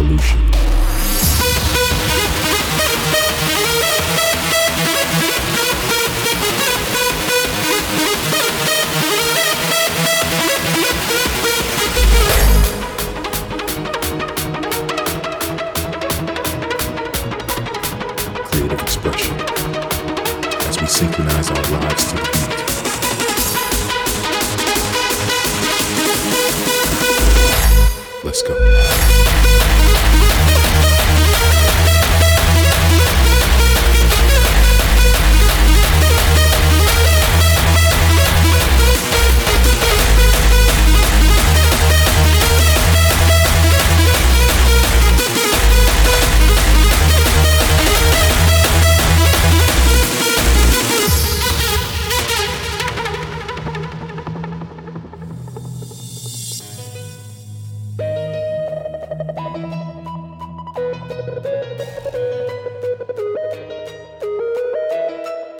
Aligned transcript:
revolution. 0.00 0.38
Creative 18.44 18.80
expression 18.80 19.34
as 20.68 20.80
we 20.80 20.86
synchronize 20.86 21.50
our 21.50 21.62
lives 21.80 22.04
to 22.12 22.16
the 22.16 22.22
beat. 22.22 22.48
Let's 28.24 28.42
go. 28.42 28.97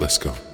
Let's 0.08 0.16
go. 0.16 0.47